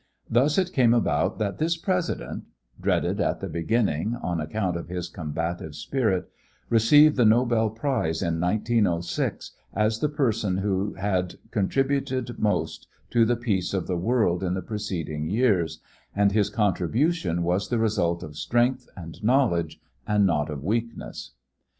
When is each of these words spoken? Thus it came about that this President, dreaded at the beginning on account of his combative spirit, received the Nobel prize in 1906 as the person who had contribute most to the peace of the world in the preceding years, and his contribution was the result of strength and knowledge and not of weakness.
Thus 0.27 0.57
it 0.57 0.73
came 0.73 0.95
about 0.95 1.37
that 1.37 1.59
this 1.59 1.77
President, 1.77 2.45
dreaded 2.81 3.21
at 3.21 3.39
the 3.39 3.47
beginning 3.47 4.15
on 4.15 4.41
account 4.41 4.75
of 4.75 4.87
his 4.87 5.07
combative 5.07 5.75
spirit, 5.75 6.27
received 6.69 7.17
the 7.17 7.23
Nobel 7.23 7.69
prize 7.69 8.23
in 8.23 8.39
1906 8.39 9.51
as 9.75 9.99
the 9.99 10.09
person 10.09 10.57
who 10.57 10.95
had 10.95 11.35
contribute 11.51 12.39
most 12.39 12.87
to 13.11 13.25
the 13.25 13.35
peace 13.35 13.75
of 13.75 13.85
the 13.85 13.95
world 13.95 14.41
in 14.43 14.55
the 14.55 14.63
preceding 14.63 15.27
years, 15.29 15.79
and 16.15 16.31
his 16.31 16.49
contribution 16.49 17.43
was 17.43 17.69
the 17.69 17.77
result 17.77 18.23
of 18.23 18.35
strength 18.35 18.89
and 18.97 19.23
knowledge 19.23 19.79
and 20.07 20.25
not 20.25 20.49
of 20.49 20.63
weakness. 20.63 21.33